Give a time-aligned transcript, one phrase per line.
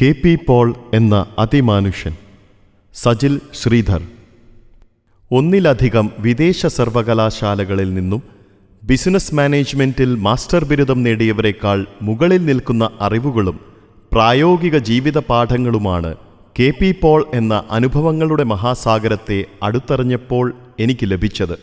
[0.00, 2.12] K P Paul എന്ന അതിമാനുഷ്യൻ
[2.94, 4.02] സജിൽ ശ്രീധർ.
[5.30, 8.22] ഒന്നിലധികം വിദേശ സർവകലാശാലകളിൽ നിന്നും
[8.84, 13.60] ബിസിനസ് മാനേജ്മെന്റിൽ മാസ്റ്റർ ബിരുദം നേടിയവരെക്കാൾ മുകളിൽ നിൽക്കുന്ന അറിവുകളും
[14.12, 16.16] പ്രായോഗിക ജീവിത പാഠങ്ങളുമാണ്
[16.58, 21.58] കെ പി പോൾ എന്ന അനുഭവങ്ങളുടെ മഹാസാഗരത്തെ അടുത്തറിഞ്ഞപ്പോൾ എനിക്ക് ലഭിച്ചത്.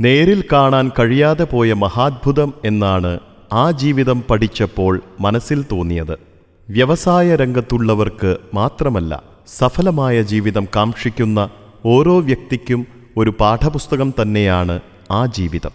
[0.00, 3.18] നേരിൽ കാണാൻ കഴിയാതെ പോയ മഹാത്ഭുതം എന്നാണ്
[3.52, 6.27] ആ ജീവിതം പഠിച്ചപ്പോൾ മനസ്സിൽ തോന്നിയത്.
[6.70, 9.22] വ്യവസായ രംഗത്തുള്ളവർക്ക് മാത്രമല്ല
[9.58, 11.50] സഫലമായ ജീവിതം കാക്ഷിക്കുന്ന
[11.84, 12.86] ഓരോ വ്യക്തിക്കും
[13.16, 15.70] ഒരു പാഠപുസ്തകം തന്നെയാണ് ആ ജീവിതം.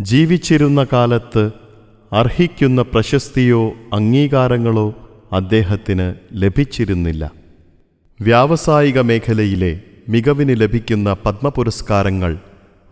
[0.00, 1.50] ജീവിച്ചിരുന്ന കാലത്ത്
[2.12, 4.94] അർഹിക്കുന്ന പ്രശസ്തിയോ അംഗീകാരങ്ങളോ
[5.32, 7.32] അദ്ദേഹത്തിന് ലഭിച്ചിരുന്നില്ല.
[8.20, 12.38] വ്യാവസായിക മേഖലയിലെ മികവിന് ലഭിക്കുന്ന പത്മപുരസ്കാരങ്ങൾ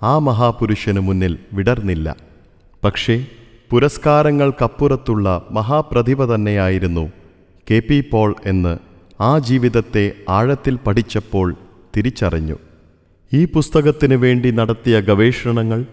[0.02, 2.16] ആ മഹാപുരുഷന് മുന്നിൽ വിടർന്നില്ല.
[2.84, 3.26] പക്ഷേ
[3.70, 7.12] പുരസ്കാരങ്ങൾക്കപ്പുറത്തുള്ള മഹാപ്രതിഭ തന്നെയായിരുന്നു
[7.70, 7.82] കെ.
[7.90, 8.04] പി.
[8.12, 8.78] പോൾ എന്ന്
[9.20, 11.54] ആ ജീവിതത്തെ ആഴത്തിൽ പഠിച്ചപ്പോൾ
[11.96, 12.56] തിരിച്ചറിഞ്ഞു.
[13.34, 15.86] ഈ പുസ്തകത്തിന് വേണ്ടി നടത്തിയ ഗവേഷണങ്ങൾ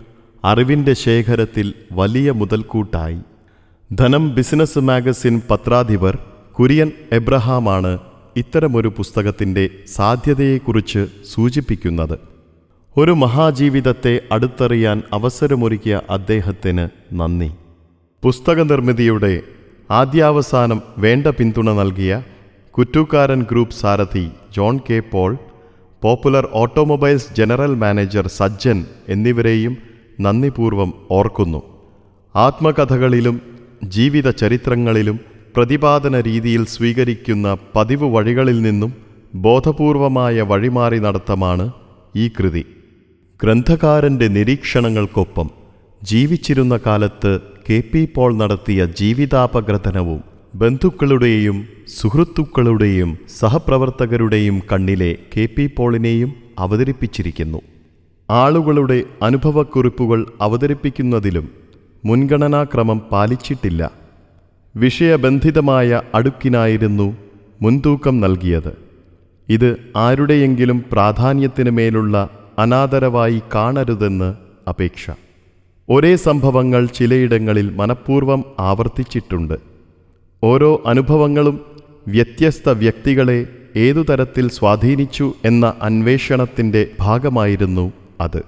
[0.43, 3.19] അറിവിന്റെ ശേഖരത്തിൽ വലിയ മുതൽക്കൂട്ടായി.
[3.93, 6.17] ധനം ബിസിനസ് മാഗസിൻ പത്രാധിപർ
[6.59, 7.99] കുര്യൻ എബ്രഹാമാണ്
[8.35, 12.19] ഇത്തരമൊരു പുസ്തകത്തിന്റെ സാധ്യതയെക്കുറിച്ച് സൂചിപ്പിക്കുന്നത്.
[12.97, 17.51] ഒരു മഹാജീവിതത്തെ അടുത്തറിയാൻ അവസരമൊരുക്കിയ അദ്ദേഹത്തിന് നന്ദി.
[18.23, 19.41] പുസ്തക നിർമ്മിതിയുടെ
[19.91, 22.23] ആദ്യാവസാനം വേണ്ട പിന്തുണ നൽകിയ
[22.71, 25.37] കുറ്റൂക്കാരൻ ഗ്രൂപ്പ് സാരഥി John K Paul
[26.01, 29.77] popular automobiles general manager Sajjan എന്നിവരെയും
[30.21, 31.63] നന്ദിപൂർവം ഓർക്കുന്നു.
[32.35, 33.41] ആത്മകഥകളിലും
[33.83, 35.19] ജീവിത ചരിത്രങ്ങളിലും
[35.55, 38.93] പ്രതിപാദന രീതിയിൽ സ്വീകരിക്കുന്ന പതിവ് വഴികളിൽ നിന്നും
[39.35, 41.71] ബോധപൂർവമായ വഴിമാറി നടത്തമാണ്
[42.15, 42.65] ഈ കൃതി.
[43.43, 45.49] ഗ്രന്ഥകാരന്റെ നിരീക്ഷണങ്ങൾക്കൊപ്പം
[46.03, 50.23] ജീവിച്ചിരുന്ന കാലത്ത് കെ പി പോൾ നടത്തിയ ജീവിതാപഗ്രഥനവും
[50.55, 57.61] ബന്ധുക്കളുടെയും സുഹൃത്തുക്കളുടെയും സഹപ്രവർത്തകരുടെയും കണ്ണിലെ കെ പി പോളിനെയും അവതരിപ്പിച്ചിരിക്കുന്നു.
[58.29, 61.49] ആളുകളുടെ അനുഭവക്കുറിപ്പുകൾ അവതരിപ്പിക്കുന്നതിലും
[62.05, 63.91] മുൻഗണനാക്രമം പാലിച്ചിട്ടില്ല.
[64.75, 67.17] വിഷയബന്ധിതമായ അടുക്കിനായിരുന്നു
[67.61, 68.77] മുൻതൂക്കം നൽകിയത്.
[69.49, 74.35] ഇത് ആരുടെയെങ്കിലും പ്രാധാന്യത്തിനു മേലുള്ള അനാദരവായി കാണരുതെന്ന്
[74.69, 75.11] അപേക്ഷ.
[75.89, 79.53] ഒരേ സംഭവങ്ങൾ ചിലയിടങ്ങളിൽ മനഃപൂർവം ആവർത്തിച്ചിട്ടുണ്ട്.
[80.43, 81.59] ഓരോ അനുഭവങ്ങളും
[82.07, 88.43] വ്യത്യസ്ത വ്യക്തികളെ ഏതു തരത്തിൽ സ്വാധീനിച്ചു എന്ന അന്വേഷണത്തിന്റെ ഭാഗമായിരുന്നു അത്.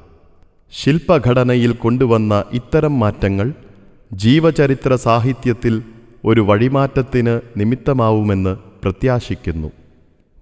[0.71, 3.53] ശില്പഘടനയിൽ കൊണ്ടുവന്ന ഇത്തരം മാറ്റങ്ങൾ
[4.13, 5.81] ജീവചരിത്ര സാഹിത്യത്തിൽ
[6.25, 9.71] ഒരു വഴിമാറ്റത്തിന് നിമിത്തമാവുമെന്ന് പ്രത്യാശിക്കുന്നു.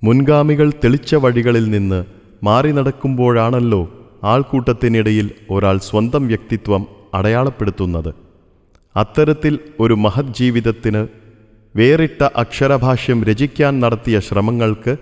[0.04, 2.06] മുൻഗാമികൾ തെളിച്ച വഴികളിൽ നിന്ന്
[2.44, 3.90] മാറി നടക്കുമ്പോഴാണല്ലോ
[4.24, 8.14] ആൾക്കൂട്ടത്തിനിടയിൽ ഒരാൾ സ്വന്തം വ്യക്തിത്വം അടയാളപ്പെടുത്തുന്നത്.
[8.96, 11.08] അത്തരത്തിൽ ഒരു മഹത് ജീവിതത്തിന്
[11.76, 14.98] വേറിട്ട അക്ഷരഭാഷ്യം രചിക്കാൻ നടത്തിയ ശ്രമങ്ങൾക്ക്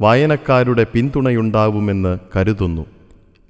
[0.00, 2.86] വായനക്കാരുടെ പിന്തുണയുണ്ടാവുമെന്ന് കരുതുന്നു.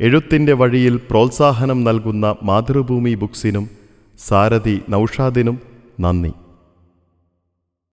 [0.00, 3.71] എഴുത്തിന്റെ വഴിയിൽ പ്രോത്സാഹനം നൽകുന്ന മാതൃഭൂമി ബുക്സിനും
[4.19, 5.61] സാരഥി നൌഷാദിനും
[6.00, 6.33] നന്ദി.